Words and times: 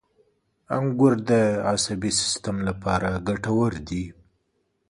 •انګور 0.77 1.13
د 1.29 1.31
عصبي 1.69 2.11
سیستم 2.19 2.55
لپاره 2.67 3.09
ګټور 3.27 3.71
دي. 3.89 4.05